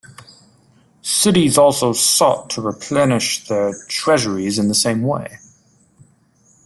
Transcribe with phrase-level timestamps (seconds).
[1.03, 5.37] Cities also sought to replenish their treasuries in the same way.